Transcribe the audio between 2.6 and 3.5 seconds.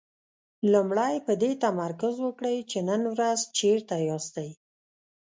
چې نن ورځ